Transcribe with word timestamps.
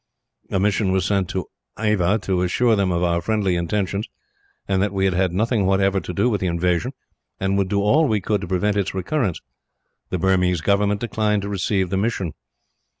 A 0.49 0.59
mission 0.59 0.91
was 0.91 1.05
sent, 1.05 1.29
to 1.29 1.45
Ava, 1.77 2.17
to 2.23 2.41
assure 2.41 2.75
them 2.75 2.91
of 2.91 3.03
our 3.03 3.21
friendly 3.21 3.55
intentions; 3.55 4.07
and 4.67 4.81
that 4.81 4.91
we 4.91 5.05
had 5.05 5.13
had 5.13 5.31
nothing 5.31 5.67
whatever 5.67 5.99
to 5.99 6.11
do 6.11 6.27
with 6.27 6.41
the 6.41 6.47
invasion, 6.47 6.93
and 7.39 7.55
would 7.59 7.69
do 7.69 7.81
all 7.83 8.07
we 8.07 8.19
could 8.19 8.41
to 8.41 8.47
prevent 8.47 8.77
its 8.77 8.95
recurrence. 8.95 9.41
The 10.09 10.17
Burmese 10.17 10.61
government 10.61 11.01
declined 11.01 11.43
to 11.43 11.49
receive 11.49 11.91
the 11.91 11.97
mission. 11.97 12.33